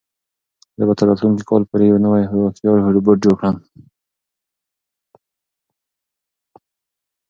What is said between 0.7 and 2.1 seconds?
زه به تر راتلونکي کال پورې یو